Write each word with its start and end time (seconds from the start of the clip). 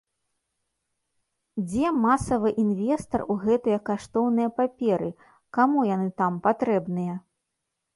Дзе 1.67 1.91
масавы 2.07 2.49
інвестар 2.65 3.27
у 3.35 3.37
гэтыя 3.45 3.77
каштоўныя 3.93 4.49
паперы, 4.59 5.09
каму 5.59 5.89
яны 5.95 6.07
там 6.25 6.45
патрэбныя? 6.51 7.13